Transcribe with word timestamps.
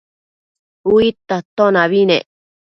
Uidta 0.95 1.33
atonabi 1.39 2.01
nec 2.09 2.25